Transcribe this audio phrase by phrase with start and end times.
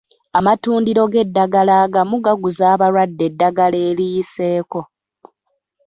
[0.37, 4.79] Amatundiro g'eddagala agamu gaguza abalwadde eddagala eriyiseeko.